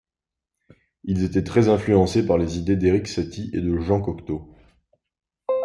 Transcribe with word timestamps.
Ils 1.03 1.23
étaient 1.23 1.43
très 1.43 1.69
influencés 1.69 2.25
par 2.25 2.39
les 2.39 2.57
idées 2.57 2.75
d'Erik 2.75 3.07
Satie 3.07 3.51
et 3.53 3.61
de 3.61 3.77
Jean 3.77 4.01
Cocteau. 4.01 4.43